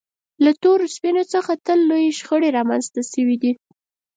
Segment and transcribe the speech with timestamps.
[0.43, 3.51] له تورو سپینو څخه تل لویې شخړې رامنځته شوې دي.